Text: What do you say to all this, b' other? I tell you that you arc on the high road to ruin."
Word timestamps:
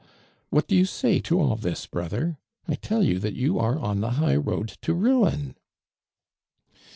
What 0.49 0.67
do 0.67 0.75
you 0.75 0.85
say 0.85 1.19
to 1.19 1.39
all 1.39 1.55
this, 1.55 1.85
b' 1.85 1.99
other? 1.99 2.39
I 2.67 2.73
tell 2.73 3.03
you 3.03 3.19
that 3.19 3.35
you 3.35 3.59
arc 3.59 3.79
on 3.83 4.01
the 4.01 4.13
high 4.13 4.35
road 4.35 4.69
to 4.81 4.95
ruin." 4.95 5.53